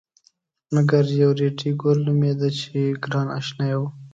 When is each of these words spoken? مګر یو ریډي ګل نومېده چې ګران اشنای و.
مګر 0.73 1.03
یو 1.21 1.31
ریډي 1.39 1.71
ګل 1.81 1.97
نومېده 2.07 2.49
چې 2.59 2.77
ګران 3.03 3.27
اشنای 3.39 3.73
و. 3.79 3.81